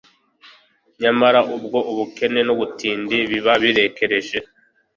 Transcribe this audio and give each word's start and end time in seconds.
nyamara 1.01 1.39
ubwo 1.55 1.79
ubukene 1.91 2.41
n’ubutindi 2.47 3.17
biba 3.29 3.53
birekereje 3.61 4.37